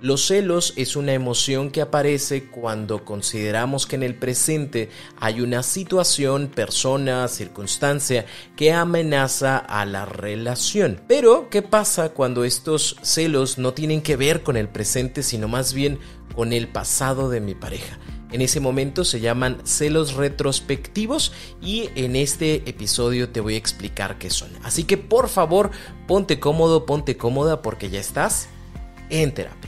[0.00, 5.64] Los celos es una emoción que aparece cuando consideramos que en el presente hay una
[5.64, 8.24] situación, persona, circunstancia
[8.56, 11.00] que amenaza a la relación.
[11.08, 15.74] Pero, ¿qué pasa cuando estos celos no tienen que ver con el presente, sino más
[15.74, 15.98] bien
[16.32, 17.98] con el pasado de mi pareja?
[18.30, 24.16] En ese momento se llaman celos retrospectivos y en este episodio te voy a explicar
[24.18, 24.50] qué son.
[24.62, 25.72] Así que por favor,
[26.06, 28.48] ponte cómodo, ponte cómoda porque ya estás
[29.10, 29.67] en terapia.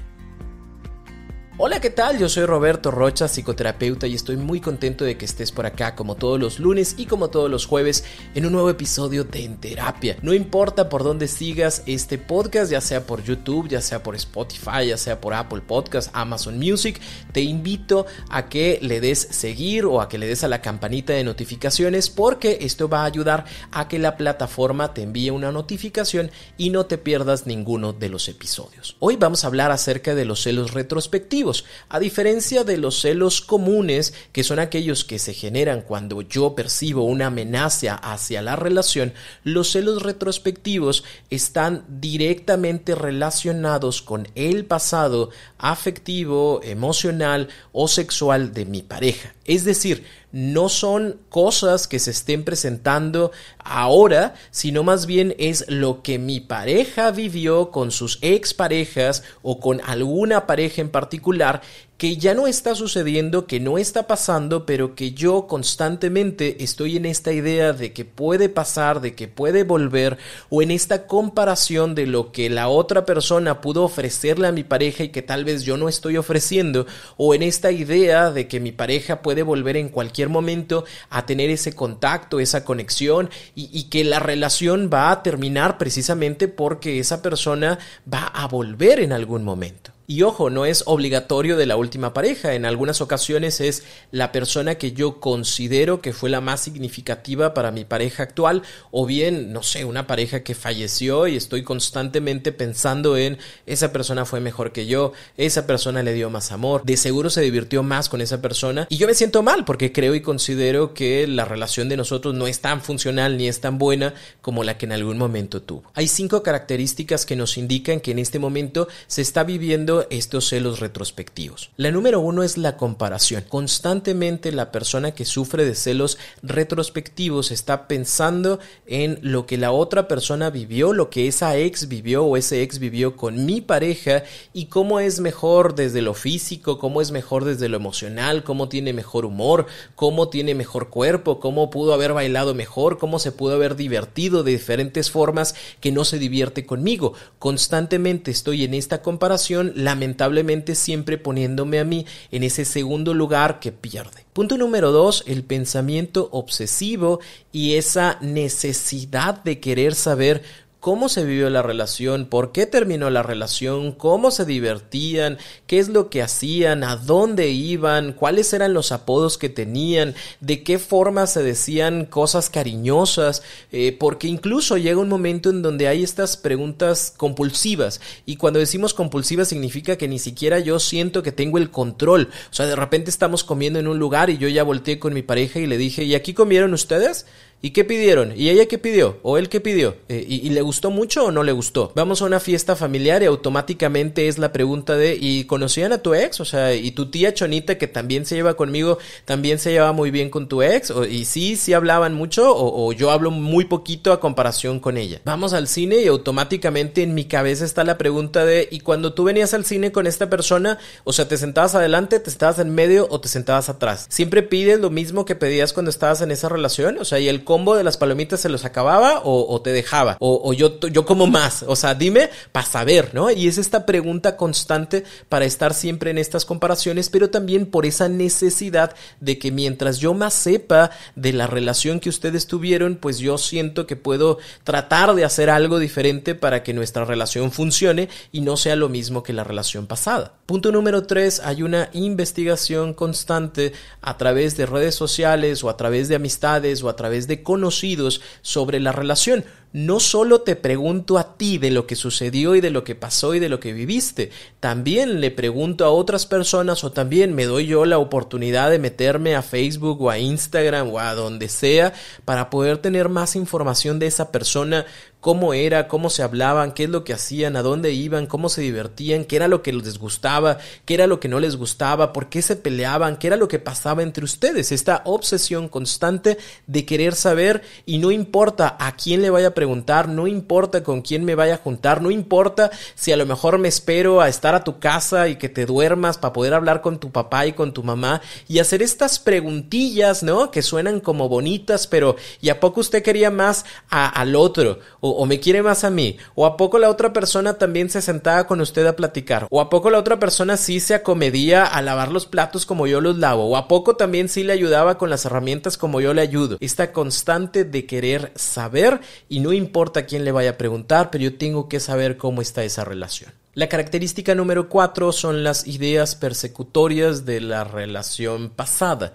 [1.62, 2.18] Hola, ¿qué tal?
[2.18, 6.14] Yo soy Roberto Rocha, psicoterapeuta, y estoy muy contento de que estés por acá como
[6.14, 8.02] todos los lunes y como todos los jueves
[8.34, 10.16] en un nuevo episodio de En Terapia.
[10.22, 14.86] No importa por dónde sigas este podcast, ya sea por YouTube, ya sea por Spotify,
[14.88, 16.98] ya sea por Apple Podcast, Amazon Music,
[17.30, 21.12] te invito a que le des seguir o a que le des a la campanita
[21.12, 26.30] de notificaciones porque esto va a ayudar a que la plataforma te envíe una notificación
[26.56, 28.96] y no te pierdas ninguno de los episodios.
[28.98, 31.49] Hoy vamos a hablar acerca de los celos retrospectivos
[31.88, 37.04] a diferencia de los celos comunes, que son aquellos que se generan cuando yo percibo
[37.04, 39.12] una amenaza hacia la relación,
[39.44, 48.82] los celos retrospectivos están directamente relacionados con el pasado afectivo, emocional o sexual de mi
[48.82, 49.34] pareja.
[49.44, 56.02] Es decir, no son cosas que se estén presentando ahora, sino más bien es lo
[56.02, 61.62] que mi pareja vivió con sus exparejas o con alguna pareja en particular
[62.00, 67.04] que ya no está sucediendo, que no está pasando, pero que yo constantemente estoy en
[67.04, 70.16] esta idea de que puede pasar, de que puede volver,
[70.48, 75.04] o en esta comparación de lo que la otra persona pudo ofrecerle a mi pareja
[75.04, 76.86] y que tal vez yo no estoy ofreciendo,
[77.18, 81.50] o en esta idea de que mi pareja puede volver en cualquier momento a tener
[81.50, 87.20] ese contacto, esa conexión, y, y que la relación va a terminar precisamente porque esa
[87.20, 87.78] persona
[88.10, 89.92] va a volver en algún momento.
[90.10, 92.54] Y ojo, no es obligatorio de la última pareja.
[92.54, 97.70] En algunas ocasiones es la persona que yo considero que fue la más significativa para
[97.70, 98.64] mi pareja actual.
[98.90, 104.24] O bien, no sé, una pareja que falleció y estoy constantemente pensando en esa persona
[104.24, 108.08] fue mejor que yo, esa persona le dio más amor, de seguro se divirtió más
[108.08, 108.88] con esa persona.
[108.90, 112.48] Y yo me siento mal porque creo y considero que la relación de nosotros no
[112.48, 115.84] es tan funcional ni es tan buena como la que en algún momento tuvo.
[115.94, 120.80] Hay cinco características que nos indican que en este momento se está viviendo estos celos
[120.80, 121.70] retrospectivos.
[121.76, 123.44] La número uno es la comparación.
[123.48, 130.08] Constantemente la persona que sufre de celos retrospectivos está pensando en lo que la otra
[130.08, 134.66] persona vivió, lo que esa ex vivió o ese ex vivió con mi pareja y
[134.66, 139.24] cómo es mejor desde lo físico, cómo es mejor desde lo emocional, cómo tiene mejor
[139.24, 144.42] humor, cómo tiene mejor cuerpo, cómo pudo haber bailado mejor, cómo se pudo haber divertido
[144.42, 147.14] de diferentes formas que no se divierte conmigo.
[147.38, 153.72] Constantemente estoy en esta comparación, lamentablemente siempre poniéndome a mí en ese segundo lugar que
[153.72, 154.24] pierde.
[154.32, 157.20] Punto número dos, el pensamiento obsesivo
[157.52, 160.42] y esa necesidad de querer saber
[160.80, 165.36] cómo se vivió la relación, por qué terminó la relación, cómo se divertían,
[165.66, 170.62] qué es lo que hacían, a dónde iban, cuáles eran los apodos que tenían, de
[170.62, 173.42] qué forma se decían cosas cariñosas,
[173.72, 178.00] eh, porque incluso llega un momento en donde hay estas preguntas compulsivas.
[178.24, 182.54] Y cuando decimos compulsivas significa que ni siquiera yo siento que tengo el control, o
[182.54, 185.58] sea, de repente estamos comiendo en un lugar y yo ya volteé con mi pareja
[185.58, 187.26] y le dije, ¿y aquí comieron ustedes?
[187.62, 188.32] ¿Y qué pidieron?
[188.34, 189.18] ¿Y ella qué pidió?
[189.22, 189.96] ¿O él qué pidió?
[190.08, 191.92] Eh, ¿y, le gustó mucho o no le gustó?
[191.94, 196.14] Vamos a una fiesta familiar y automáticamente es la pregunta de ¿y conocían a tu
[196.14, 196.40] ex?
[196.40, 198.96] O sea, ¿y tu tía Chonita que también se lleva conmigo,
[199.26, 200.90] también se lleva muy bien con tu ex?
[200.90, 205.20] O, ¿Y sí, sí hablaban mucho o, yo hablo muy poquito a comparación con ella?
[205.26, 209.24] Vamos al cine y automáticamente en mi cabeza está la pregunta de ¿y cuando tú
[209.24, 210.78] venías al cine con esta persona?
[211.04, 214.06] O sea, ¿te sentabas adelante, te sentabas en medio o te sentabas atrás?
[214.08, 216.96] ¿Siempre pides lo mismo que pedías cuando estabas en esa relación?
[216.98, 220.52] O sea, ¿y el combo de las palomitas se los acababa o, te dejaba, o,
[220.52, 223.28] yo, yo como más, o sea, dime para saber, ¿no?
[223.28, 228.08] Y es esta pregunta constante para estar siempre en estas comparaciones, pero también por esa
[228.08, 233.36] necesidad de que mientras yo más sepa de la relación que ustedes tuvieron, pues yo
[233.36, 238.56] siento que puedo tratar de hacer algo diferente para que nuestra relación funcione y no
[238.56, 240.34] sea lo mismo que la relación pasada.
[240.46, 246.06] Punto número tres, hay una investigación constante a través de redes sociales o a través
[246.06, 249.44] de amistades o a través de conocidos sobre la relación.
[249.72, 253.36] No solo te pregunto a ti de lo que sucedió y de lo que pasó
[253.36, 257.66] y de lo que viviste, también le pregunto a otras personas o también me doy
[257.66, 261.92] yo la oportunidad de meterme a Facebook o a Instagram o a donde sea
[262.24, 264.86] para poder tener más información de esa persona,
[265.20, 268.62] cómo era, cómo se hablaban, qué es lo que hacían, a dónde iban, cómo se
[268.62, 272.28] divertían, qué era lo que les gustaba, qué era lo que no les gustaba, por
[272.28, 274.72] qué se peleaban, qué era lo que pasaba entre ustedes.
[274.72, 280.08] Esta obsesión constante de querer saber y no importa a quién le vaya a preguntar,
[280.08, 283.68] no importa con quién me vaya a juntar, no importa si a lo mejor me
[283.68, 287.10] espero a estar a tu casa y que te duermas para poder hablar con tu
[287.10, 290.50] papá y con tu mamá y hacer estas preguntillas, ¿no?
[290.50, 294.78] Que suenan como bonitas, pero ¿y a poco usted quería más al otro?
[295.26, 298.60] Me quiere más a mí, o a poco la otra persona también se sentaba con
[298.60, 302.26] usted a platicar, o a poco la otra persona sí se acomedía a lavar los
[302.26, 305.78] platos como yo los lavo, o a poco también sí le ayudaba con las herramientas
[305.78, 306.56] como yo le ayudo.
[306.60, 311.38] Esta constante de querer saber y no importa quién le vaya a preguntar, pero yo
[311.38, 313.32] tengo que saber cómo está esa relación.
[313.52, 319.12] La característica número cuatro son las ideas persecutorias de la relación pasada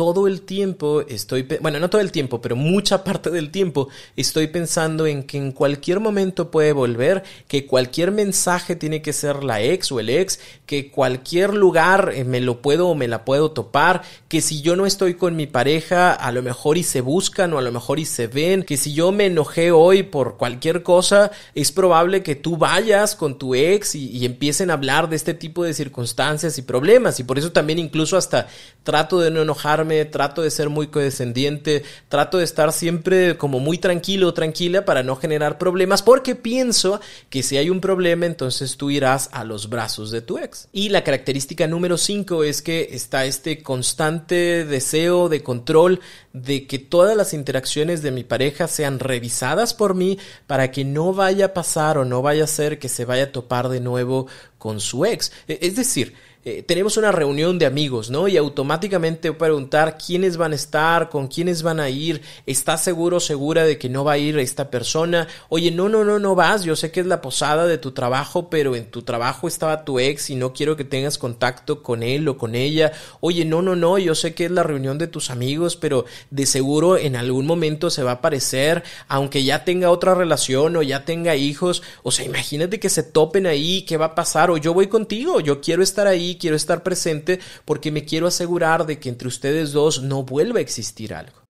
[0.00, 4.46] todo el tiempo estoy, bueno, no todo el tiempo, pero mucha parte del tiempo estoy
[4.46, 9.60] pensando en que en cualquier momento puede volver, que cualquier mensaje tiene que ser la
[9.60, 13.50] ex o el ex, que cualquier lugar eh, me lo puedo o me la puedo
[13.50, 17.52] topar, que si yo no estoy con mi pareja, a lo mejor y se buscan
[17.52, 20.82] o a lo mejor y se ven, que si yo me enojé hoy por cualquier
[20.82, 25.16] cosa, es probable que tú vayas con tu ex y, y empiecen a hablar de
[25.16, 28.48] este tipo de circunstancias y problemas y por eso también incluso hasta
[28.82, 33.78] trato de no enojarme trato de ser muy condescendiente, trato de estar siempre como muy
[33.78, 38.90] tranquilo tranquila para no generar problemas, porque pienso que si hay un problema, entonces tú
[38.90, 40.68] irás a los brazos de tu ex.
[40.72, 46.00] Y la característica número 5 es que está este constante deseo de control
[46.32, 51.12] de que todas las interacciones de mi pareja sean revisadas por mí para que no
[51.12, 54.26] vaya a pasar o no vaya a ser que se vaya a topar de nuevo
[54.58, 55.32] con su ex.
[55.48, 58.26] E, es decir, eh, tenemos una reunión de amigos, ¿no?
[58.26, 63.64] Y automáticamente preguntar quiénes van a estar, con quiénes van a ir, ¿estás seguro, segura
[63.64, 65.28] de que no va a ir esta persona?
[65.50, 68.48] Oye, no, no, no, no vas, yo sé que es la posada de tu trabajo,
[68.48, 72.26] pero en tu trabajo estaba tu ex y no quiero que tengas contacto con él
[72.26, 72.92] o con ella.
[73.20, 76.46] Oye, no, no, no, yo sé que es la reunión de tus amigos, pero de
[76.46, 81.04] seguro en algún momento se va a aparecer, aunque ya tenga otra relación o ya
[81.04, 81.82] tenga hijos.
[82.02, 84.50] O sea, imagínate que se topen ahí, ¿qué va a pasar?
[84.50, 88.86] O yo voy contigo, yo quiero estar ahí quiero estar presente porque me quiero asegurar
[88.86, 91.40] de que entre ustedes dos no vuelva a existir algo.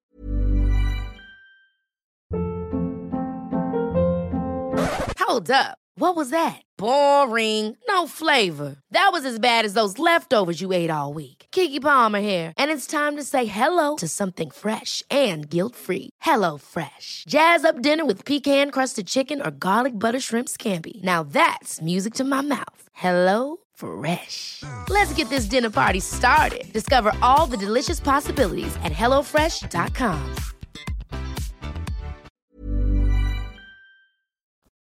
[5.30, 5.78] Hold up.
[5.96, 6.62] What was that?
[6.78, 7.76] Boring.
[7.86, 8.76] No flavor.
[8.90, 11.46] That was as bad as those leftovers you ate all week.
[11.52, 16.10] Kiki Palmer here, and it's time to say hello to something fresh and guilt-free.
[16.22, 17.24] Hello Fresh.
[17.28, 21.02] Jazz up dinner with pecan-crusted chicken or garlic butter shrimp scampi.
[21.02, 22.82] Now that's music to my mouth.
[22.92, 24.62] Hello Fresh.
[24.90, 26.70] Let's get this dinner party started.
[26.72, 30.18] Discover all the delicious possibilities at HelloFresh.com.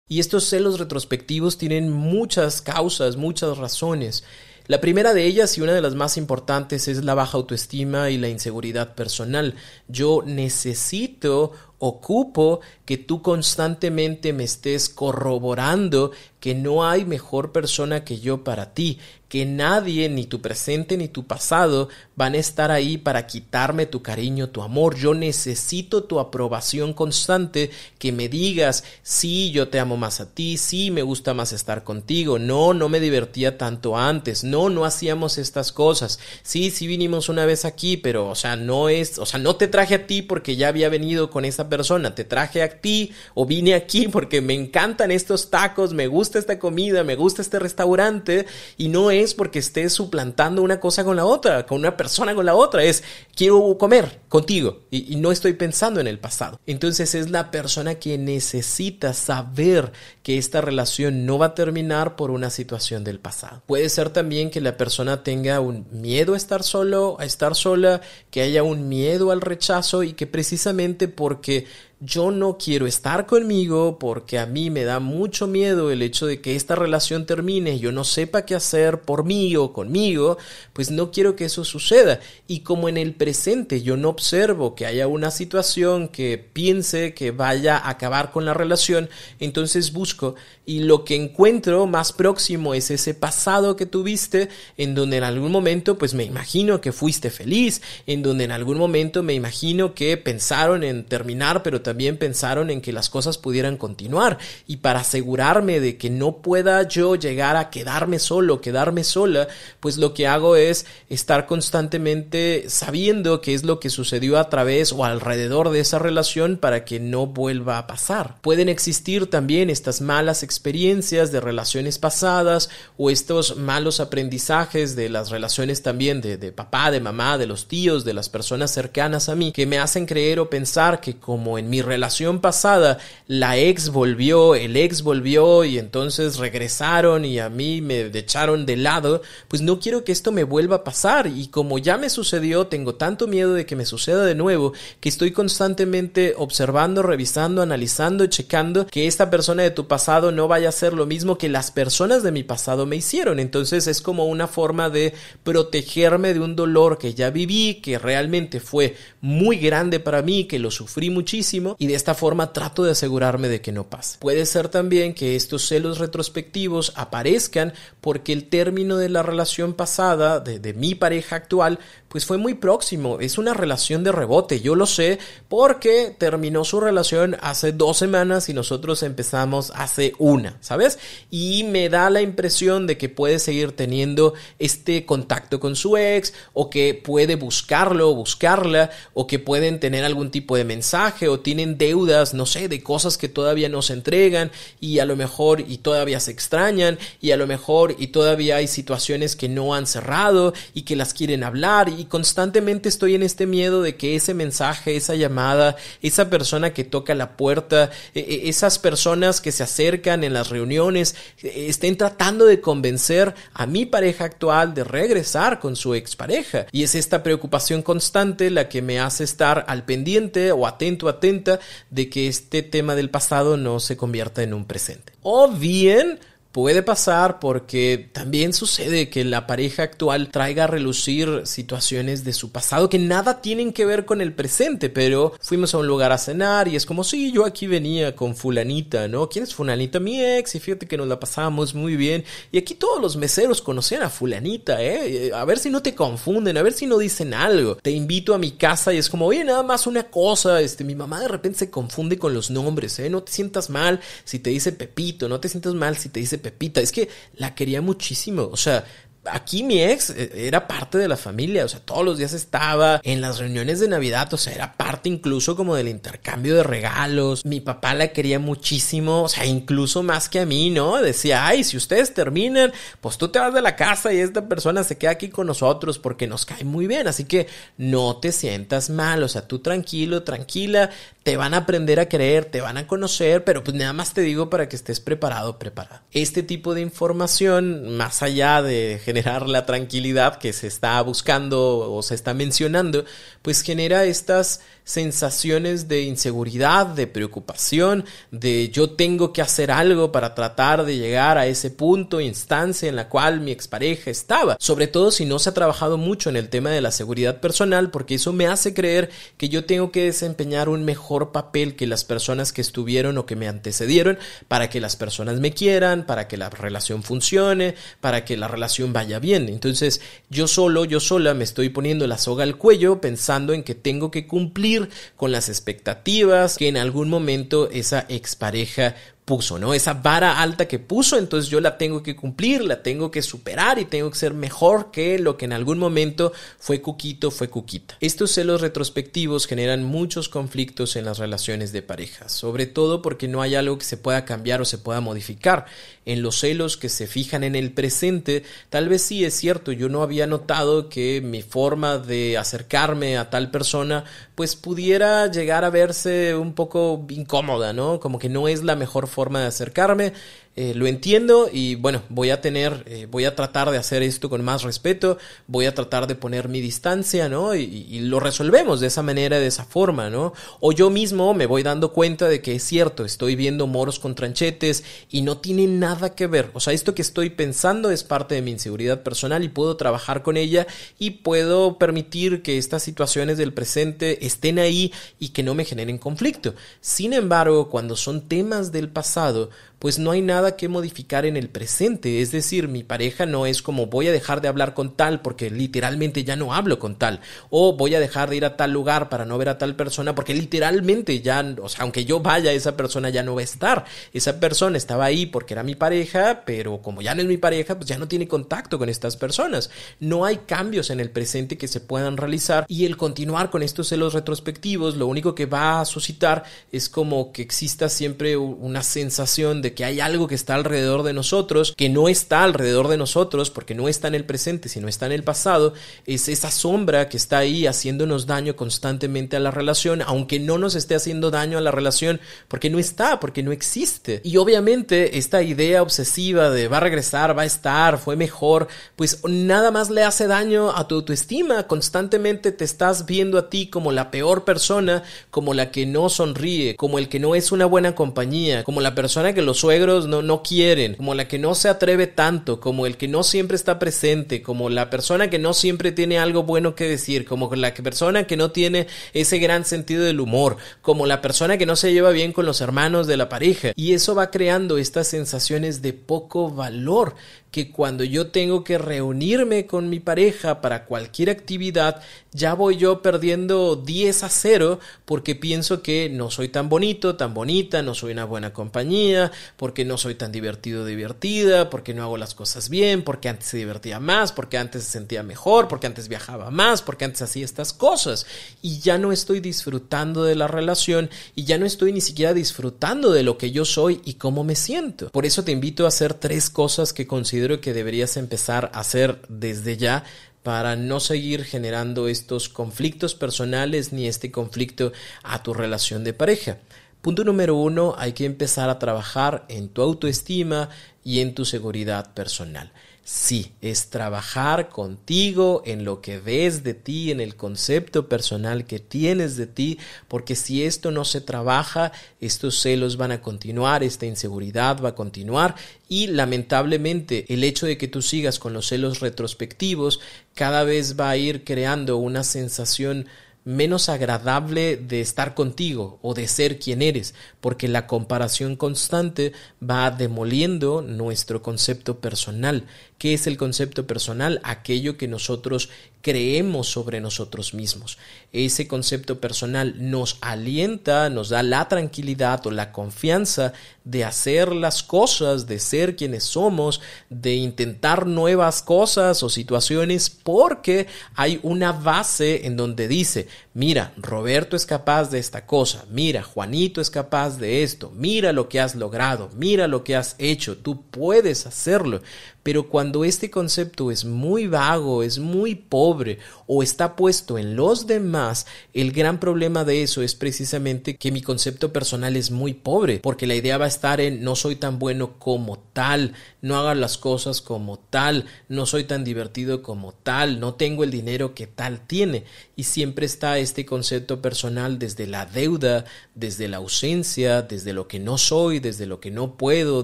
[0.10, 4.24] Y estos celos retrospectivos tienen muchas causas, muchas razones.
[4.68, 8.18] La primera de ellas y una de las más importantes es la baja autoestima y
[8.18, 9.56] la inseguridad personal.
[9.90, 16.12] Yo necesito ocupo que tú constantemente me estés corroborando
[16.44, 21.08] que no hay mejor persona que yo para ti, que nadie, ni tu presente ni
[21.08, 24.96] tu pasado, van a estar ahí para quitarme tu cariño, tu amor.
[24.96, 30.58] Yo necesito tu aprobación constante, que me digas, sí, yo te amo más a ti,
[30.58, 35.40] sí, me gusta más estar contigo, no, no me divertía tanto antes, no, no hacíamos
[35.40, 39.40] estas cosas, sí, sí vinimos una vez aquí, pero, o sea, no es, o sea,
[39.40, 42.82] no te traje a ti porque ya había venido con esa persona, te traje a
[42.82, 47.42] ti o vine aquí porque me encantan estos tacos, me gusta esta comida, me gusta
[47.42, 48.46] este restaurante
[48.78, 52.46] y no es porque estés suplantando una cosa con la otra, con una persona con
[52.46, 53.04] la otra, es
[53.36, 56.60] quiero comer contigo y, y no estoy pensando en el pasado.
[56.66, 59.92] Entonces es la persona que necesita saber
[60.24, 63.62] que esta relación no va a terminar por una situación del pasado.
[63.66, 68.02] Puede ser también que la persona tenga un miedo a estar solo, a estar sola,
[68.32, 71.66] que haya un miedo al rechazo y que precisamente porque
[72.06, 76.42] yo no quiero estar conmigo porque a mí me da mucho miedo el hecho de
[76.42, 80.38] que esta relación termine, yo no sepa qué hacer por mí o conmigo,
[80.74, 82.20] pues no quiero que eso suceda.
[82.46, 87.32] Y como en el presente yo no observo que haya una situación que piense que
[87.32, 92.92] vaya a acabar con la relación, entonces busco y lo que encuentro más próximo es
[92.92, 97.82] ese pasado que tuviste en donde en algún momento pues me imagino que fuiste feliz,
[98.08, 102.72] en donde en algún momento me imagino que pensaron en terminar pero también también pensaron
[102.72, 107.56] en que las cosas pudieran continuar y para asegurarme de que no pueda yo llegar
[107.56, 109.48] a quedarme solo, quedarme sola,
[109.80, 114.92] pues lo que hago es estar constantemente sabiendo qué es lo que sucedió a través
[114.92, 118.38] o alrededor de esa relación para que no vuelva a pasar.
[118.42, 125.30] Pueden existir también estas malas experiencias de relaciones pasadas o estos malos aprendizajes de las
[125.30, 129.36] relaciones también de, de papá, de mamá, de los tíos, de las personas cercanas a
[129.36, 133.90] mí, que me hacen creer o pensar que como en mi relación pasada la ex
[133.90, 139.64] volvió, el ex volvió y entonces regresaron y a mí me echaron de lado, pues
[139.64, 143.26] no quiero que esto me vuelva a pasar y como ya me sucedió, tengo tanto
[143.26, 149.08] miedo de que me suceda de nuevo que estoy constantemente observando, revisando, analizando, checando que
[149.08, 152.32] esta persona de tu pasado no vaya a ser lo mismo que las personas de
[152.32, 153.40] mi pasado me hicieron.
[153.40, 158.60] Entonces es como una forma de protegerme de un dolor que ya viví, que realmente
[158.60, 162.92] fue muy grande para mí, que lo sufrí muchísimo y de esta forma trato de
[162.92, 164.18] asegurarme de que no pase.
[164.20, 170.40] Puede ser también que estos celos retrospectivos aparezcan porque el término de la relación pasada
[170.40, 171.80] de, mi pareja actual
[172.14, 175.18] pues fue muy próximo, es una relación de rebote, yo lo sé
[175.50, 181.00] porque terminó su relación hace dos semanas y nosotros empezamos hace una, ¿sabes?
[181.32, 186.36] Y me da la impresión de que puede seguir teniendo este contacto con su ex
[186.54, 191.40] o que puede buscarlo o buscarla o que pueden tener algún tipo de mensaje o
[191.40, 195.62] tienen deudas, no sé, de cosas que todavía no se entregan y a lo mejor
[195.62, 199.88] y todavía se extrañan y a lo mejor y todavía hay situaciones que no han
[199.88, 204.96] cerrado y que las quieren hablar constantemente estoy en este miedo de que ese mensaje,
[204.96, 210.24] esa llamada, esa persona que toca la puerta, e, e, esas personas que se acercan
[210.24, 215.76] en las reuniones, e, estén tratando de convencer a mi pareja actual de regresar con
[215.76, 216.66] su expareja.
[216.72, 221.60] Y es esta preocupación constante la que me hace estar al pendiente o atento, atenta
[221.90, 225.14] de que este tema del pasado no se convierta en un presente.
[225.22, 226.20] O bien,
[226.54, 232.52] Puede pasar porque también sucede que la pareja actual traiga a relucir situaciones de su
[232.52, 236.20] pasado que nada tienen que ver con el presente, pero fuimos a un lugar a
[236.20, 239.30] cenar y es como si yo aquí venía con fulanita, ¿no?
[239.30, 240.00] ¿Quién es fulanita?
[240.00, 243.60] Mi ex y fíjate que nos la pasábamos muy bien y aquí todos los meseros
[243.60, 245.32] conocían a fulanita, ¿eh?
[245.34, 247.78] A ver si no te confunden, a ver si no dicen algo.
[247.78, 250.94] Te invito a mi casa y es como, oye, nada más una cosa, este, mi
[250.94, 253.10] mamá de repente se confunde con los nombres, ¿eh?
[253.10, 256.43] No te sientas mal si te dice Pepito, no te sientas mal si te dice
[256.44, 256.82] Pepita.
[256.82, 258.50] Es que la quería muchísimo.
[258.52, 258.86] O sea,
[259.26, 263.00] aquí mi ex eh, era parte de la familia, o sea, todos los días estaba
[263.04, 267.46] en las reuniones de Navidad, o sea, era parte incluso como del intercambio de regalos.
[267.46, 271.02] Mi papá la quería muchísimo, o sea, incluso más que a mí, ¿no?
[271.02, 274.84] Decía, ay, si ustedes terminan, pues tú te vas de la casa y esta persona
[274.84, 278.90] se queda aquí con nosotros porque nos cae muy bien, así que no te sientas
[278.90, 280.90] mal, o sea, tú tranquilo, tranquila,
[281.24, 284.22] te van a aprender a creer, te van a conocer, pero pues nada más te
[284.22, 286.04] digo para que estés preparado, preparada.
[286.12, 292.02] Este tipo de información, más allá de generar la tranquilidad que se está buscando o
[292.02, 293.06] se está mencionando,
[293.44, 300.36] pues genera estas sensaciones de inseguridad, de preocupación, de yo tengo que hacer algo para
[300.36, 304.58] tratar de llegar a ese punto, instancia en la cual mi expareja estaba.
[304.60, 307.92] Sobre todo si no se ha trabajado mucho en el tema de la seguridad personal,
[307.92, 312.04] porque eso me hace creer que yo tengo que desempeñar un mejor papel que las
[312.04, 316.38] personas que estuvieron o que me antecedieron para que las personas me quieran, para que
[316.38, 319.48] la relación funcione, para que la relación vaya bien.
[319.50, 323.76] Entonces yo solo, yo sola me estoy poniendo la soga al cuello pensando en que
[323.76, 324.73] tengo que cumplir
[325.16, 329.74] con las expectativas que en algún momento esa expareja puso, ¿no?
[329.74, 333.80] Esa vara alta que puso, entonces yo la tengo que cumplir, la tengo que superar
[333.80, 337.96] y tengo que ser mejor que lo que en algún momento fue Cuquito, fue Cuquita.
[338.02, 343.42] Estos celos retrospectivos generan muchos conflictos en las relaciones de pareja, sobre todo porque no
[343.42, 345.66] hay algo que se pueda cambiar o se pueda modificar.
[346.06, 349.88] En los celos que se fijan en el presente, tal vez sí es cierto, yo
[349.88, 354.04] no había notado que mi forma de acercarme a tal persona
[354.36, 358.00] pues pudiera llegar a verse un poco incómoda, ¿no?
[358.00, 360.14] Como que no es la mejor forma de acercarme.
[360.56, 364.30] Eh, lo entiendo y bueno, voy a tener, eh, voy a tratar de hacer esto
[364.30, 365.18] con más respeto,
[365.48, 367.56] voy a tratar de poner mi distancia, ¿no?
[367.56, 370.34] Y, y, lo resolvemos de esa manera, de esa forma, ¿no?
[370.60, 374.14] O yo mismo me voy dando cuenta de que es cierto, estoy viendo moros con
[374.14, 376.52] tranchetes y no tiene nada que ver.
[376.54, 380.22] O sea, esto que estoy pensando es parte de mi inseguridad personal y puedo trabajar
[380.22, 380.68] con ella
[381.00, 385.98] y puedo permitir que estas situaciones del presente estén ahí y que no me generen
[385.98, 386.54] conflicto.
[386.80, 389.50] Sin embargo, cuando son temas del pasado,
[389.84, 392.22] pues no hay nada que modificar en el presente.
[392.22, 395.50] Es decir, mi pareja no es como voy a dejar de hablar con tal porque
[395.50, 397.20] literalmente ya no hablo con tal.
[397.50, 400.16] O voy a dejar de ir a tal lugar para no ver a tal persona
[400.16, 403.84] porque literalmente ya, o sea, aunque yo vaya, esa persona ya no va a estar.
[404.14, 407.76] Esa persona estaba ahí porque era mi pareja, pero como ya no es mi pareja,
[407.76, 409.70] pues ya no tiene contacto con estas personas.
[410.00, 413.90] No hay cambios en el presente que se puedan realizar y el continuar con estos
[413.90, 419.62] celos retrospectivos lo único que va a suscitar es como que exista siempre una sensación
[419.74, 423.76] que hay algo que está alrededor de nosotros, que no está alrededor de nosotros porque
[423.76, 425.74] no está en el presente, sino está en el pasado,
[426.06, 430.76] es esa sombra que está ahí haciéndonos daño constantemente a la relación, aunque no nos
[430.76, 434.22] esté haciendo daño a la relación porque no está, porque no existe.
[434.24, 439.22] Y obviamente esta idea obsesiva de va a regresar, va a estar, fue mejor, pues
[439.28, 443.92] nada más le hace daño a tu autoestima, constantemente te estás viendo a ti como
[443.92, 447.96] la peor persona, como la que no sonríe, como el que no es una buena
[447.96, 451.70] compañía, como la persona que los suegros no, no quieren, como la que no se
[451.70, 455.94] atreve tanto, como el que no siempre está presente, como la persona que no siempre
[455.94, 460.20] tiene algo bueno que decir, como la persona que no tiene ese gran sentido del
[460.20, 463.72] humor, como la persona que no se lleva bien con los hermanos de la pareja.
[463.78, 467.16] Y eso va creando estas sensaciones de poco valor
[467.54, 473.04] que cuando yo tengo que reunirme con mi pareja para cualquier actividad, ya voy yo
[473.04, 478.14] perdiendo 10 a 0 porque pienso que no soy tan bonito, tan bonita, no soy
[478.14, 483.04] una buena compañía, porque no soy tan divertido, divertida, porque no hago las cosas bien,
[483.04, 487.06] porque antes se divertía más, porque antes se sentía mejor, porque antes viajaba más, porque
[487.06, 488.26] antes hacía estas cosas.
[488.64, 493.12] Y ya no estoy disfrutando de la relación y ya no estoy ni siquiera disfrutando
[493.12, 495.12] de lo que yo soy y cómo me siento.
[495.12, 499.22] Por eso te invito a hacer tres cosas que considero que deberías empezar a hacer
[499.30, 500.04] desde ya
[500.44, 504.92] para no seguir generando estos conflictos personales ni este conflicto
[505.24, 506.58] a tu relación de pareja.
[507.02, 510.70] Punto número uno, hay que empezar a trabajar en tu autoestima
[511.04, 512.72] y en tu seguridad personal.
[513.06, 518.80] Sí, es trabajar contigo en lo que ves de ti, en el concepto personal que
[518.80, 524.06] tienes de ti, porque si esto no se trabaja, estos celos van a continuar, esta
[524.06, 525.56] inseguridad va a continuar
[525.90, 530.00] y lamentablemente el hecho de que tú sigas con los celos retrospectivos
[530.34, 533.08] cada vez va a ir creando una sensación
[533.46, 539.92] menos agradable de estar contigo o de ser quien eres, porque la comparación constante va
[539.92, 542.66] demoliendo nuestro concepto personal.
[543.04, 544.40] ¿Qué es el concepto personal?
[544.46, 545.68] Aquello que nosotros
[546.04, 547.98] creemos sobre nosotros mismos.
[548.32, 553.54] Ese concepto personal nos alienta, nos da la tranquilidad o la confianza
[553.86, 560.88] de hacer las cosas, de ser quienes somos, de intentar nuevas cosas o situaciones, porque
[561.16, 566.82] hay una base en donde dice, mira, Roberto es capaz de esta cosa, mira, Juanito
[566.82, 570.84] es capaz de esto, mira lo que has logrado, mira lo que has hecho, tú
[570.90, 572.02] puedes hacerlo.
[572.44, 577.88] Pero cuando este concepto es muy vago, es muy pobre o está puesto en los
[577.88, 583.00] demás, el gran problema de eso es precisamente que mi concepto personal es muy pobre,
[583.00, 586.76] porque la idea va a estar en no soy tan bueno como tal, no haga
[586.76, 591.48] las cosas como tal, no soy tan divertido como tal, no tengo el dinero que
[591.48, 592.26] tal tiene.
[592.56, 598.00] Y siempre está este concepto personal desde la deuda, desde la ausencia, desde lo que
[598.00, 599.84] no soy, desde lo que no puedo,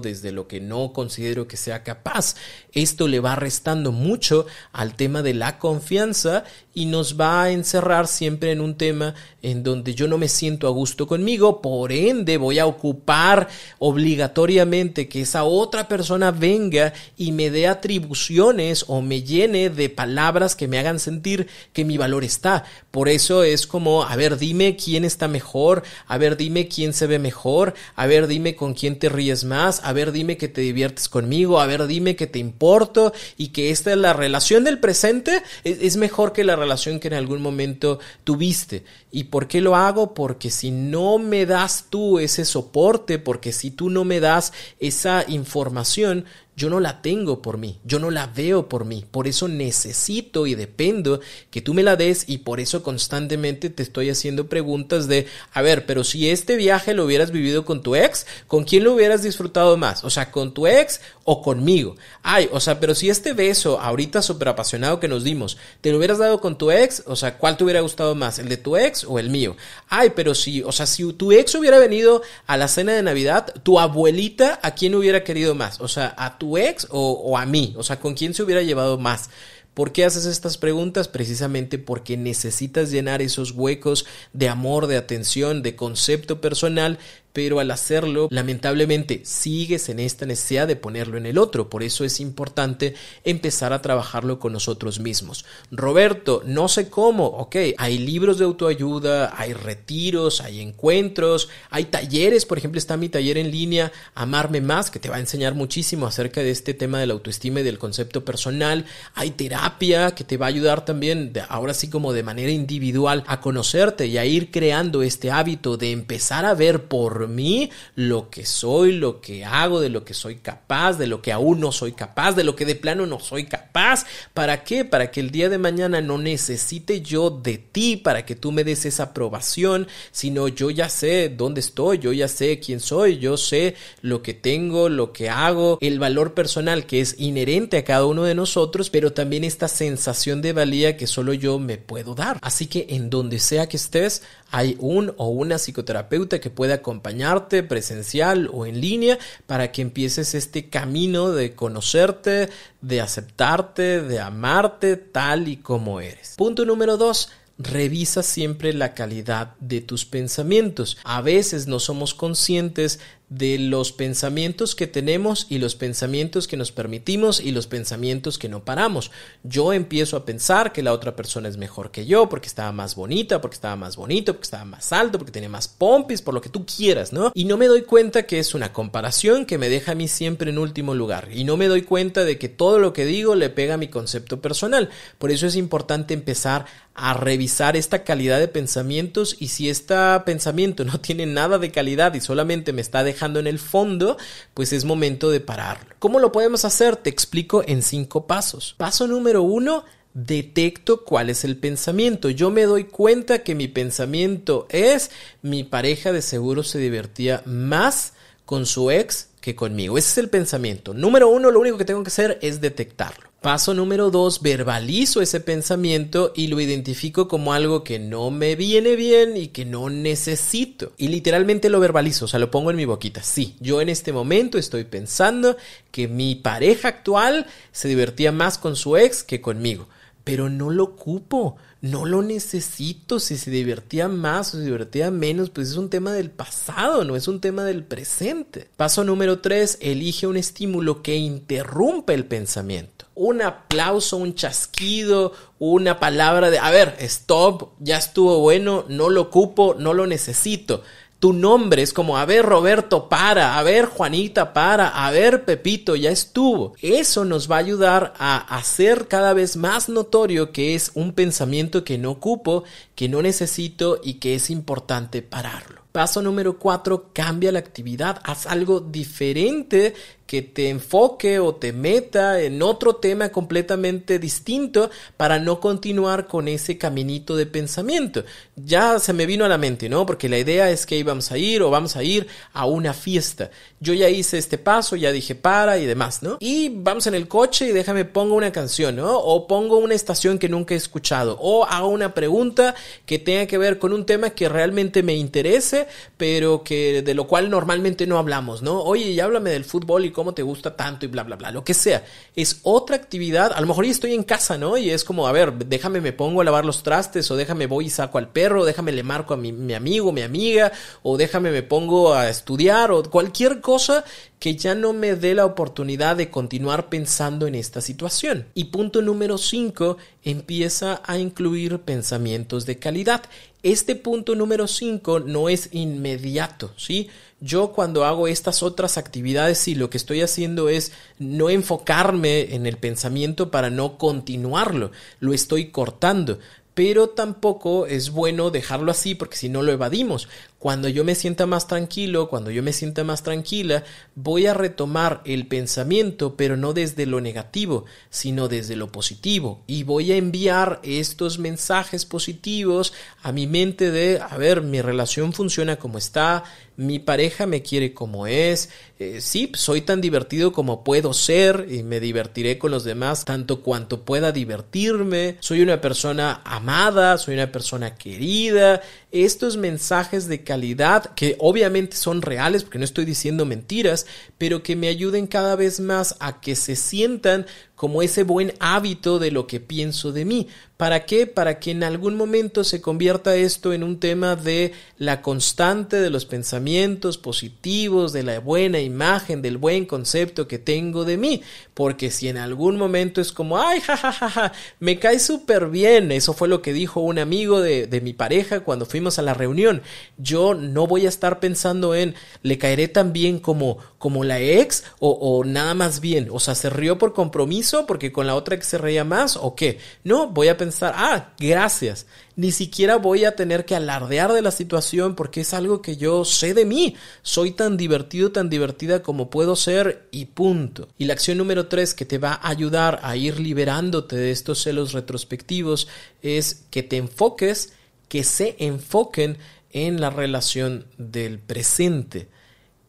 [0.00, 2.36] desde lo que no considero que sea capaz.
[2.72, 8.06] Esto le va restando mucho al tema de la confianza y nos va a encerrar
[8.06, 12.36] siempre en un tema en donde yo no me siento a gusto conmigo, por ende
[12.36, 19.22] voy a ocupar obligatoriamente que esa otra persona venga y me dé atribuciones o me
[19.22, 22.64] llene de palabras que me hagan sentir que mi valor está.
[22.90, 27.06] Por eso es como, a ver, dime quién está mejor, a ver, dime quién se
[27.06, 30.60] ve mejor, a ver, dime con quién te ríes más, a ver, dime que te
[30.60, 34.78] diviertes conmigo, a ver, dime que te importo y que esta es la relación del
[34.78, 38.84] presente es, mejor que la relación que en algún momento tuviste.
[39.10, 40.14] ¿Y por qué lo hago?
[40.14, 45.24] Porque si no me das tú ese soporte, porque si tú no me das esa
[45.26, 46.24] información,
[46.60, 50.46] yo no la tengo por mí, yo no la veo por mí, por eso necesito
[50.46, 51.20] y dependo
[51.50, 55.62] que tú me la des y por eso constantemente te estoy haciendo preguntas de, a
[55.62, 59.22] ver, pero si este viaje lo hubieras vivido con tu ex, ¿con quién lo hubieras
[59.22, 60.04] disfrutado más?
[60.04, 61.96] O sea, ¿con tu ex o conmigo?
[62.22, 65.96] Ay, o sea, pero si este beso ahorita súper apasionado que nos dimos, te lo
[65.96, 68.76] hubieras dado con tu ex, o sea, ¿cuál te hubiera gustado más, el de tu
[68.76, 69.56] ex o el mío?
[69.88, 73.54] Ay, pero si, o sea, si tu ex hubiera venido a la cena de Navidad,
[73.62, 75.80] tu abuelita, ¿a quién hubiera querido más?
[75.80, 77.74] O sea, a tu ex o, o a mí?
[77.76, 79.30] O sea, ¿con quién se hubiera llevado más?
[79.74, 81.08] ¿Por qué haces estas preguntas?
[81.08, 86.98] Precisamente porque necesitas llenar esos huecos de amor, de atención, de concepto personal
[87.32, 91.70] pero al hacerlo, lamentablemente, sigues en esta necesidad de ponerlo en el otro.
[91.70, 95.44] Por eso es importante empezar a trabajarlo con nosotros mismos.
[95.70, 102.46] Roberto, no sé cómo, ok, hay libros de autoayuda, hay retiros, hay encuentros, hay talleres,
[102.46, 106.06] por ejemplo, está mi taller en línea, Amarme Más, que te va a enseñar muchísimo
[106.06, 108.86] acerca de este tema de la autoestima y del concepto personal.
[109.14, 113.40] Hay terapia que te va a ayudar también, ahora sí como de manera individual, a
[113.40, 118.46] conocerte y a ir creando este hábito de empezar a ver por mí lo que
[118.46, 121.92] soy, lo que hago, de lo que soy capaz, de lo que aún no soy
[121.92, 124.06] capaz, de lo que de plano no soy capaz.
[124.34, 124.84] ¿Para qué?
[124.84, 128.64] Para que el día de mañana no necesite yo de ti para que tú me
[128.64, 133.36] des esa aprobación, sino yo ya sé dónde estoy, yo ya sé quién soy, yo
[133.36, 138.06] sé lo que tengo, lo que hago, el valor personal que es inherente a cada
[138.06, 142.38] uno de nosotros, pero también esta sensación de valía que solo yo me puedo dar.
[142.42, 147.62] Así que en donde sea que estés, hay un o una psicoterapeuta que puede acompañarte
[147.62, 152.48] presencial o en línea para que empieces este camino de conocerte,
[152.80, 156.34] de aceptarte, de amarte tal y como eres.
[156.36, 157.30] Punto número dos.
[157.62, 160.96] Revisa siempre la calidad de tus pensamientos.
[161.04, 166.72] A veces no somos conscientes de los pensamientos que tenemos y los pensamientos que nos
[166.72, 169.12] permitimos y los pensamientos que no paramos.
[169.44, 172.96] Yo empiezo a pensar que la otra persona es mejor que yo porque estaba más
[172.96, 176.40] bonita, porque estaba más bonito, porque estaba más alto, porque tenía más pompis, por lo
[176.40, 177.30] que tú quieras, ¿no?
[177.32, 180.50] Y no me doy cuenta que es una comparación que me deja a mí siempre
[180.50, 181.28] en último lugar.
[181.32, 183.86] Y no me doy cuenta de que todo lo que digo le pega a mi
[183.86, 184.90] concepto personal.
[185.18, 189.94] Por eso es importante empezar a revisar esta calidad de pensamientos y si este
[190.26, 194.16] pensamiento no tiene nada de calidad y solamente me está dejando en el fondo,
[194.54, 195.94] pues es momento de pararlo.
[195.98, 196.96] ¿Cómo lo podemos hacer?
[196.96, 198.74] Te explico en cinco pasos.
[198.78, 202.30] Paso número uno, detecto cuál es el pensamiento.
[202.30, 205.10] Yo me doy cuenta que mi pensamiento es
[205.42, 209.96] mi pareja de seguro se divertía más con su ex que conmigo.
[209.98, 210.94] Ese es el pensamiento.
[210.94, 213.30] Número uno, lo único que tengo que hacer es detectarlo.
[213.40, 218.96] Paso número dos, verbalizo ese pensamiento y lo identifico como algo que no me viene
[218.96, 220.92] bien y que no necesito.
[220.98, 223.22] Y literalmente lo verbalizo, o sea, lo pongo en mi boquita.
[223.22, 225.56] Sí, yo en este momento estoy pensando
[225.90, 229.88] que mi pareja actual se divertía más con su ex que conmigo,
[230.22, 233.18] pero no lo ocupo no lo necesito.
[233.18, 237.16] Si se divertía más o se divertía menos, pues es un tema del pasado, no
[237.16, 238.68] es un tema del presente.
[238.76, 243.06] Paso número 3, elige un estímulo que interrumpa el pensamiento.
[243.14, 249.22] Un aplauso, un chasquido, una palabra de, a ver, stop, ya estuvo bueno, no lo
[249.22, 250.82] ocupo, no lo necesito
[251.20, 255.94] tu nombre es como, a ver Roberto, para, a ver Juanita, para, a ver Pepito,
[255.94, 256.72] ya estuvo.
[256.80, 261.84] Eso nos va a ayudar a hacer cada vez más notorio que es un pensamiento
[261.84, 265.82] que no ocupo, que no necesito y que es importante pararlo.
[265.92, 269.94] Paso número cuatro, cambia la actividad, haz algo diferente
[270.30, 276.46] que te enfoque o te meta en otro tema completamente distinto para no continuar con
[276.46, 278.22] ese caminito de pensamiento.
[278.54, 280.06] Ya se me vino a la mente, ¿no?
[280.06, 283.50] Porque la idea es que íbamos a ir o vamos a ir a una fiesta.
[283.80, 286.36] Yo ya hice este paso, ya dije para y demás, ¿no?
[286.38, 289.18] Y vamos en el coche y déjame pongo una canción, ¿no?
[289.18, 293.58] O pongo una estación que nunca he escuchado o hago una pregunta que tenga que
[293.58, 298.16] ver con un tema que realmente me interese, pero que de lo cual normalmente no
[298.16, 298.80] hablamos, ¿no?
[298.80, 301.64] Oye, ya háblame del fútbol y cómo te gusta tanto y bla, bla, bla, lo
[301.64, 302.04] que sea.
[302.36, 304.76] Es otra actividad, a lo mejor ya estoy en casa, ¿no?
[304.76, 307.86] Y es como, a ver, déjame me pongo a lavar los trastes o déjame voy
[307.86, 311.50] y saco al perro, déjame le marco a mi, mi amigo, mi amiga o déjame
[311.50, 314.04] me pongo a estudiar o cualquier cosa
[314.40, 318.46] que ya no me dé la oportunidad de continuar pensando en esta situación.
[318.54, 323.22] Y punto número 5, empieza a incluir pensamientos de calidad.
[323.62, 327.10] Este punto número 5 no es inmediato, ¿sí?
[327.40, 332.66] Yo cuando hago estas otras actividades, sí, lo que estoy haciendo es no enfocarme en
[332.66, 336.38] el pensamiento para no continuarlo, lo estoy cortando
[336.80, 340.28] pero tampoco es bueno dejarlo así porque si no lo evadimos.
[340.60, 343.82] Cuando yo me sienta más tranquilo, cuando yo me sienta más tranquila,
[344.14, 349.64] voy a retomar el pensamiento, pero no desde lo negativo, sino desde lo positivo.
[349.66, 352.92] Y voy a enviar estos mensajes positivos
[353.22, 356.44] a mi mente de, a ver, mi relación funciona como está,
[356.80, 361.82] mi pareja me quiere como es, eh, sí, soy tan divertido como puedo ser y
[361.82, 367.52] me divertiré con los demás tanto cuanto pueda divertirme, soy una persona amada, soy una
[367.52, 368.80] persona querida,
[369.12, 374.06] estos mensajes de calidad que obviamente son reales porque no estoy diciendo mentiras,
[374.38, 377.46] pero que me ayuden cada vez más a que se sientan
[377.80, 380.48] como ese buen hábito de lo que pienso de mí.
[380.76, 381.26] ¿Para qué?
[381.26, 386.10] Para que en algún momento se convierta esto en un tema de la constante de
[386.10, 391.42] los pensamientos positivos, de la buena imagen, del buen concepto que tengo de mí.
[391.72, 396.12] Porque si en algún momento es como, ay, jajajaja, ja, ja, me cae súper bien,
[396.12, 399.32] eso fue lo que dijo un amigo de, de mi pareja cuando fuimos a la
[399.32, 399.80] reunión,
[400.18, 404.84] yo no voy a estar pensando en, le caeré tan bien como, como la ex
[404.98, 408.58] o, o nada más bien, o sea, se rió por compromiso porque con la otra
[408.58, 409.78] que se reía más o qué.
[410.04, 412.06] No, voy a pensar, ah, gracias.
[412.36, 416.24] Ni siquiera voy a tener que alardear de la situación porque es algo que yo
[416.24, 416.96] sé de mí.
[417.22, 420.88] Soy tan divertido, tan divertida como puedo ser y punto.
[420.98, 424.62] Y la acción número tres que te va a ayudar a ir liberándote de estos
[424.62, 425.88] celos retrospectivos
[426.22, 427.72] es que te enfoques,
[428.08, 429.38] que se enfoquen
[429.72, 432.28] en la relación del presente.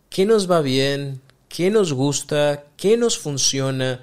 [0.09, 1.21] ¿Qué nos va bien?
[1.47, 2.65] ¿Qué nos gusta?
[2.77, 4.01] ¿Qué nos funciona?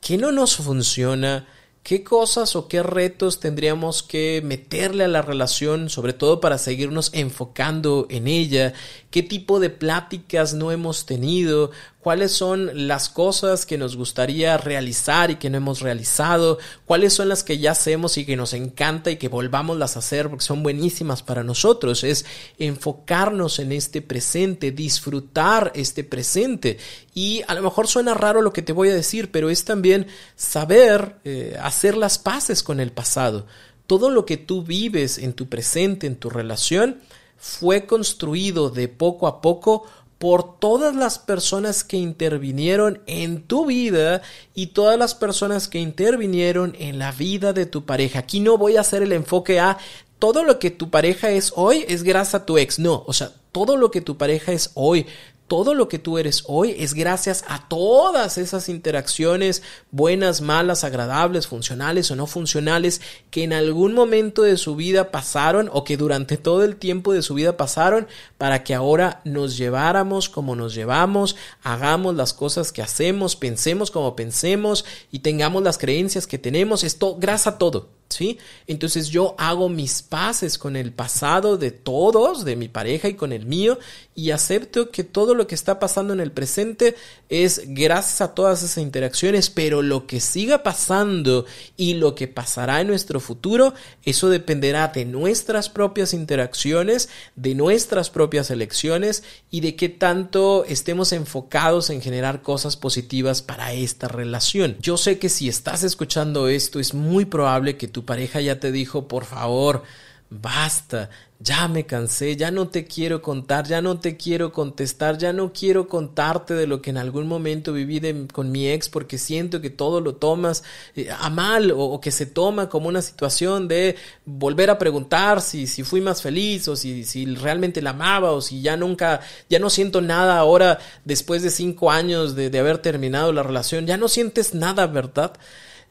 [0.00, 1.46] ¿Qué no nos funciona?
[1.82, 7.10] ¿Qué cosas o qué retos tendríamos que meterle a la relación, sobre todo para seguirnos
[7.14, 8.74] enfocando en ella?
[9.10, 11.70] ¿Qué tipo de pláticas no hemos tenido?
[12.00, 16.58] ¿Cuáles son las cosas que nos gustaría realizar y que no hemos realizado?
[16.86, 20.28] ¿Cuáles son las que ya hacemos y que nos encanta y que volvamos a hacer
[20.28, 22.04] porque son buenísimas para nosotros?
[22.04, 22.24] Es
[22.56, 26.78] enfocarnos en este presente, disfrutar este presente.
[27.14, 30.06] Y a lo mejor suena raro lo que te voy a decir, pero es también
[30.36, 33.46] saber eh, hacer las paces con el pasado.
[33.88, 37.00] Todo lo que tú vives en tu presente, en tu relación,
[37.38, 39.84] fue construido de poco a poco
[40.18, 44.20] por todas las personas que intervinieron en tu vida
[44.54, 48.18] y todas las personas que intervinieron en la vida de tu pareja.
[48.20, 49.78] Aquí no voy a hacer el enfoque a
[50.18, 52.78] todo lo que tu pareja es hoy es gracias a tu ex.
[52.78, 55.06] No, o sea, todo lo que tu pareja es hoy,
[55.48, 61.46] todo lo que tú eres hoy es gracias a todas esas interacciones buenas, malas, agradables,
[61.46, 66.36] funcionales o no funcionales que en algún momento de su vida pasaron o que durante
[66.36, 68.06] todo el tiempo de su vida pasaron
[68.36, 74.14] para que ahora nos lleváramos como nos llevamos, hagamos las cosas que hacemos, pensemos como
[74.14, 76.84] pensemos y tengamos las creencias que tenemos.
[76.84, 77.97] Esto gracias a todo.
[78.08, 78.38] ¿Sí?
[78.66, 83.32] Entonces yo hago mis paces con el pasado de todos, de mi pareja y con
[83.32, 83.78] el mío,
[84.14, 86.96] y acepto que todo lo que está pasando en el presente
[87.28, 92.80] es gracias a todas esas interacciones, pero lo que siga pasando y lo que pasará
[92.80, 99.76] en nuestro futuro, eso dependerá de nuestras propias interacciones, de nuestras propias elecciones y de
[99.76, 104.76] qué tanto estemos enfocados en generar cosas positivas para esta relación.
[104.80, 108.70] Yo sé que si estás escuchando esto, es muy probable que tu pareja ya te
[108.70, 109.82] dijo, por favor,
[110.30, 115.32] basta, ya me cansé, ya no te quiero contar, ya no te quiero contestar, ya
[115.32, 118.00] no quiero contarte de lo que en algún momento viví
[118.32, 120.62] con mi ex porque siento que todo lo tomas
[120.94, 125.66] eh, a mal o, que se toma como una situación de volver a preguntar si,
[125.66, 129.58] si fui más feliz o si, si realmente la amaba o si ya nunca, ya
[129.58, 133.96] no siento nada ahora después de cinco años de, de haber terminado la relación, ya
[133.96, 135.32] no sientes nada, ¿verdad?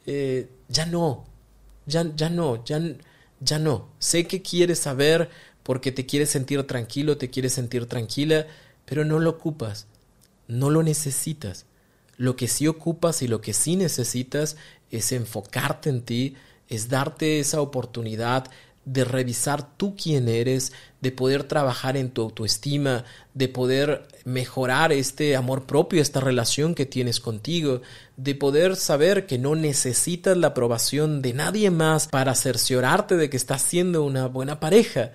[0.06, 1.27] Eh, ya no,
[1.88, 2.80] ya, ya no, ya,
[3.40, 3.88] ya no.
[3.98, 5.30] Sé que quieres saber
[5.62, 8.46] porque te quieres sentir tranquilo, te quieres sentir tranquila,
[8.84, 9.86] pero no lo ocupas,
[10.46, 11.66] no lo necesitas.
[12.16, 14.56] Lo que sí ocupas y lo que sí necesitas
[14.90, 16.36] es enfocarte en ti,
[16.68, 18.50] es darte esa oportunidad
[18.88, 20.72] de revisar tú quién eres,
[21.02, 26.86] de poder trabajar en tu autoestima, de poder mejorar este amor propio, esta relación que
[26.86, 27.82] tienes contigo,
[28.16, 33.36] de poder saber que no necesitas la aprobación de nadie más para cerciorarte de que
[33.36, 35.12] estás siendo una buena pareja.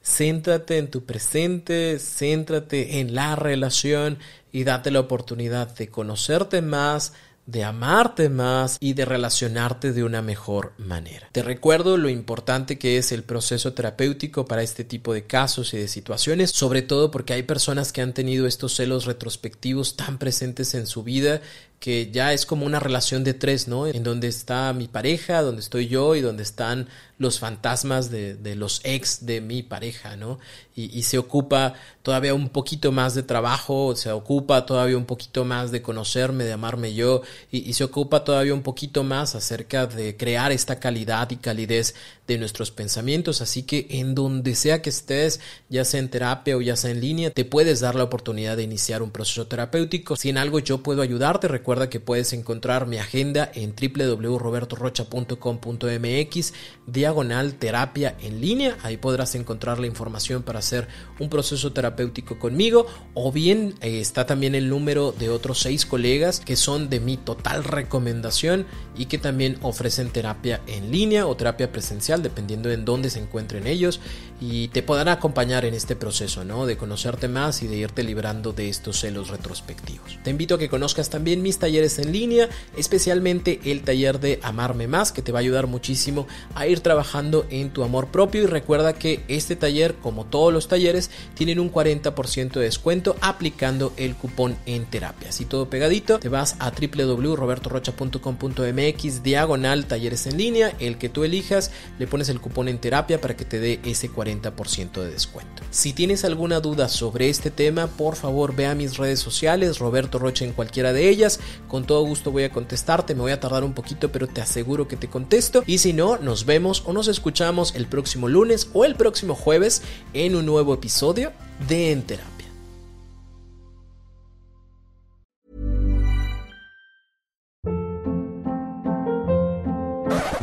[0.00, 4.18] Céntrate en tu presente, céntrate en la relación
[4.52, 7.12] y date la oportunidad de conocerte más,
[7.46, 11.28] de amarte más y de relacionarte de una mejor manera.
[11.32, 15.78] Te recuerdo lo importante que es el proceso terapéutico para este tipo de casos y
[15.78, 20.74] de situaciones, sobre todo porque hay personas que han tenido estos celos retrospectivos tan presentes
[20.74, 21.40] en su vida
[21.84, 23.86] que ya es como una relación de tres, ¿no?
[23.86, 28.56] En donde está mi pareja, donde estoy yo y donde están los fantasmas de, de
[28.56, 30.38] los ex de mi pareja, ¿no?
[30.74, 35.44] Y, y, se ocupa todavía un poquito más de trabajo, se ocupa todavía un poquito
[35.44, 39.86] más de conocerme, de amarme yo, y, y se ocupa todavía un poquito más acerca
[39.86, 41.94] de crear esta calidad y calidez
[42.26, 43.40] de nuestros pensamientos.
[43.40, 47.00] Así que en donde sea que estés, ya sea en terapia o ya sea en
[47.00, 50.16] línea, te puedes dar la oportunidad de iniciar un proceso terapéutico.
[50.16, 56.52] Si en algo yo puedo ayudarte, recuerda Recuerda que puedes encontrar mi agenda en www.robertorocha.com.mx
[56.86, 58.78] diagonal terapia en línea.
[58.84, 60.86] Ahí podrás encontrar la información para hacer
[61.18, 62.86] un proceso terapéutico conmigo.
[63.14, 67.16] O bien eh, está también el número de otros seis colegas que son de mi
[67.16, 73.10] total recomendación y que también ofrecen terapia en línea o terapia presencial, dependiendo en dónde
[73.10, 73.98] se encuentren ellos.
[74.40, 76.66] Y te podrán acompañar en este proceso, ¿no?
[76.66, 80.18] De conocerte más y de irte librando de estos celos retrospectivos.
[80.22, 84.86] Te invito a que conozcas también mis talleres en línea, especialmente el taller de Amarme
[84.88, 88.42] Más, que te va a ayudar muchísimo a ir trabajando en tu amor propio.
[88.42, 93.92] Y recuerda que este taller, como todos los talleres, tienen un 40% de descuento aplicando
[93.96, 95.28] el cupón en terapia.
[95.28, 101.70] Así todo pegadito, te vas a www.robertorocha.com.mx diagonal talleres en línea, el que tú elijas,
[101.98, 105.62] le pones el cupón en terapia para que te dé ese 40% de descuento.
[105.70, 110.18] Si tienes alguna duda sobre este tema, por favor ve a mis redes sociales, Roberto
[110.18, 111.40] Rocha en cualquiera de ellas.
[111.68, 114.88] Con todo gusto voy a contestarte, me voy a tardar un poquito, pero te aseguro
[114.88, 115.62] que te contesto.
[115.66, 119.82] Y si no, nos vemos o nos escuchamos el próximo lunes o el próximo jueves
[120.12, 121.32] en un nuevo episodio
[121.68, 122.34] de En Terapia.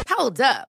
[0.07, 0.70] Hold up.